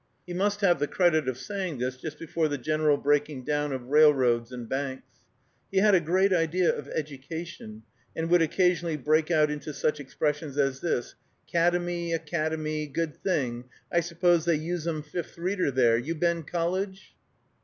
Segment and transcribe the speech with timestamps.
[0.25, 3.89] He must have the credit of saying this just before the general breaking down of
[3.89, 5.19] railroads and banks.
[5.71, 7.83] He had a great idea of education,
[8.15, 11.13] and would occasionally break out into such expressions as this,
[11.47, 15.99] "Kademy a cad e my good thing I suppose they usum Fifth Reader there....
[15.99, 17.13] You been college?"